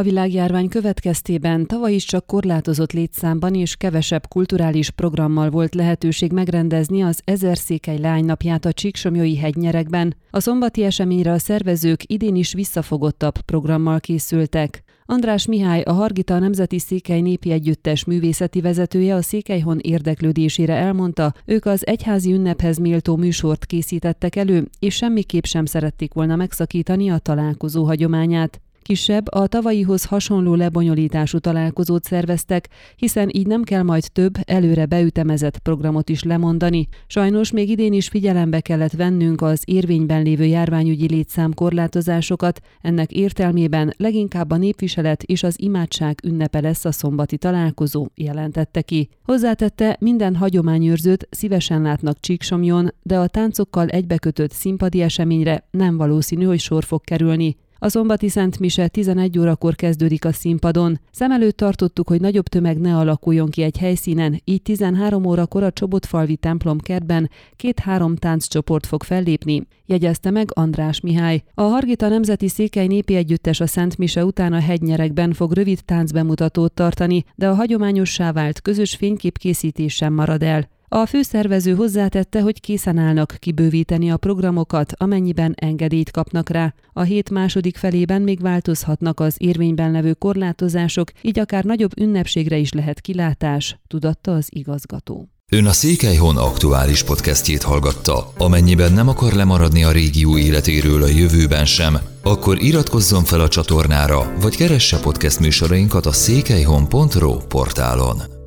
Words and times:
A 0.00 0.02
világjárvány 0.02 0.68
következtében 0.68 1.66
tavaly 1.66 1.92
is 1.92 2.04
csak 2.04 2.26
korlátozott 2.26 2.92
létszámban 2.92 3.54
és 3.54 3.76
kevesebb 3.76 4.28
kulturális 4.28 4.90
programmal 4.90 5.50
volt 5.50 5.74
lehetőség 5.74 6.32
megrendezni 6.32 7.02
az 7.02 7.20
Ezer 7.24 7.56
Székely 7.56 7.98
lánynapját 7.98 8.64
a 8.64 8.72
Csíksomjói 8.72 9.36
hegynyerekben. 9.36 10.16
A 10.30 10.40
szombati 10.40 10.84
eseményre 10.84 11.32
a 11.32 11.38
szervezők 11.38 12.02
idén 12.06 12.34
is 12.34 12.52
visszafogottabb 12.52 13.40
programmal 13.40 14.00
készültek. 14.00 14.82
András 15.06 15.46
Mihály, 15.46 15.80
a 15.80 15.92
Hargita 15.92 16.38
Nemzeti 16.38 16.78
Székely 16.78 17.20
Népi 17.20 17.50
Együttes 17.50 18.04
művészeti 18.04 18.60
vezetője 18.60 19.14
a 19.14 19.22
Székelyhon 19.22 19.78
érdeklődésére 19.78 20.74
elmondta, 20.74 21.34
ők 21.44 21.64
az 21.64 21.86
egyházi 21.86 22.32
ünnephez 22.32 22.78
méltó 22.78 23.16
műsort 23.16 23.66
készítettek 23.66 24.36
elő, 24.36 24.68
és 24.78 24.94
semmiképp 24.94 25.44
sem 25.44 25.64
szerették 25.64 26.12
volna 26.12 26.36
megszakítani 26.36 27.10
a 27.10 27.18
találkozó 27.18 27.84
hagyományát. 27.84 28.60
Kisebb, 28.82 29.32
a 29.32 29.46
tavalyihoz 29.46 30.04
hasonló 30.04 30.54
lebonyolítású 30.54 31.38
találkozót 31.38 32.04
szerveztek, 32.04 32.68
hiszen 32.96 33.28
így 33.32 33.46
nem 33.46 33.62
kell 33.62 33.82
majd 33.82 34.04
több, 34.12 34.34
előre 34.44 34.86
beütemezett 34.86 35.58
programot 35.58 36.08
is 36.08 36.22
lemondani. 36.22 36.88
Sajnos 37.06 37.50
még 37.50 37.68
idén 37.68 37.92
is 37.92 38.08
figyelembe 38.08 38.60
kellett 38.60 38.92
vennünk 38.92 39.42
az 39.42 39.62
érvényben 39.64 40.22
lévő 40.22 40.44
járványügyi 40.44 41.08
létszám 41.08 41.54
korlátozásokat, 41.54 42.60
ennek 42.80 43.12
értelmében 43.12 43.94
leginkább 43.96 44.50
a 44.50 44.56
népviselet 44.56 45.22
és 45.22 45.42
az 45.42 45.54
imádság 45.58 46.18
ünnepe 46.24 46.60
lesz 46.60 46.84
a 46.84 46.92
szombati 46.92 47.36
találkozó, 47.36 48.06
jelentette 48.14 48.82
ki. 48.82 49.08
Hozzátette, 49.22 49.96
minden 50.00 50.36
hagyományőrzőt 50.36 51.26
szívesen 51.30 51.82
látnak 51.82 52.20
Csíksomjon, 52.20 52.88
de 53.02 53.18
a 53.18 53.26
táncokkal 53.26 53.88
egybekötött 53.88 54.52
színpadi 54.52 55.00
eseményre 55.00 55.68
nem 55.70 55.96
valószínű, 55.96 56.44
hogy 56.44 56.58
sor 56.60 56.84
fog 56.84 57.04
kerülni. 57.04 57.56
A 57.82 57.88
szombati 57.88 58.28
Szent 58.28 58.58
Mise 58.58 58.88
11 58.88 59.38
órakor 59.38 59.74
kezdődik 59.74 60.24
a 60.24 60.32
színpadon. 60.32 61.00
Szem 61.10 61.32
előtt 61.32 61.56
tartottuk, 61.56 62.08
hogy 62.08 62.20
nagyobb 62.20 62.46
tömeg 62.46 62.78
ne 62.78 62.96
alakuljon 62.96 63.50
ki 63.50 63.62
egy 63.62 63.78
helyszínen, 63.78 64.40
így 64.44 64.62
13 64.62 65.24
órakor 65.24 65.62
a 65.62 65.70
Csobotfalvi 65.70 66.36
templom 66.36 66.78
kertben 66.78 67.30
két-három 67.56 68.16
tánccsoport 68.16 68.86
fog 68.86 69.02
fellépni, 69.02 69.66
jegyezte 69.86 70.30
meg 70.30 70.48
András 70.54 71.00
Mihály. 71.00 71.42
A 71.54 71.62
Hargita 71.62 72.08
Nemzeti 72.08 72.48
Székely 72.48 72.86
Népi 72.86 73.14
Együttes 73.14 73.60
a 73.60 73.66
Szent 73.66 73.98
Mise 73.98 74.24
után 74.24 74.52
a 74.52 74.60
hegynyerekben 74.60 75.32
fog 75.32 75.52
rövid 75.52 75.84
táncbemutatót 75.84 76.72
tartani, 76.72 77.24
de 77.34 77.48
a 77.48 77.54
hagyományossá 77.54 78.32
vált 78.32 78.60
közös 78.60 78.94
fényképkészítés 78.94 79.94
sem 79.94 80.12
marad 80.12 80.42
el. 80.42 80.68
A 80.92 81.06
főszervező 81.06 81.74
hozzátette, 81.74 82.40
hogy 82.40 82.60
készen 82.60 82.98
állnak 82.98 83.36
kibővíteni 83.38 84.10
a 84.10 84.16
programokat, 84.16 84.92
amennyiben 84.96 85.54
engedélyt 85.56 86.10
kapnak 86.10 86.48
rá. 86.48 86.74
A 86.92 87.02
hét 87.02 87.30
második 87.30 87.76
felében 87.76 88.22
még 88.22 88.40
változhatnak 88.40 89.20
az 89.20 89.34
érvényben 89.38 89.90
levő 89.90 90.12
korlátozások, 90.12 91.10
így 91.22 91.38
akár 91.38 91.64
nagyobb 91.64 92.00
ünnepségre 92.00 92.56
is 92.56 92.72
lehet 92.72 93.00
kilátás, 93.00 93.80
tudatta 93.86 94.32
az 94.32 94.48
igazgató. 94.48 95.28
Ön 95.48 95.66
a 95.66 95.72
Székelyhon 95.72 96.36
aktuális 96.36 97.02
podcastjét 97.02 97.62
hallgatta. 97.62 98.32
Amennyiben 98.38 98.92
nem 98.92 99.08
akar 99.08 99.32
lemaradni 99.32 99.84
a 99.84 99.92
régió 99.92 100.38
életéről 100.38 101.02
a 101.02 101.08
jövőben 101.08 101.66
sem, 101.66 101.98
akkor 102.22 102.62
iratkozzon 102.62 103.24
fel 103.24 103.40
a 103.40 103.48
csatornára, 103.48 104.32
vagy 104.40 104.56
keresse 104.56 105.00
podcast 105.00 105.40
műsorainkat 105.40 106.06
a 106.06 106.12
székelyhon.pro 106.12 107.36
portálon. 107.36 108.39